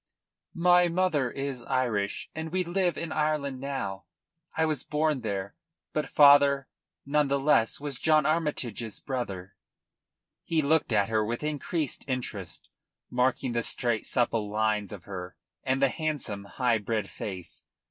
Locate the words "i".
4.57-4.65